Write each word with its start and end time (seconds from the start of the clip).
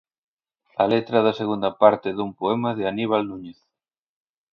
A 0.81 0.85
letra 0.93 1.19
da 1.25 1.37
segunda 1.41 1.69
parte 1.81 2.09
dun 2.17 2.29
poema 2.39 2.71
de 2.77 2.83
Aníbal 2.91 3.21
Núñez. 3.29 3.59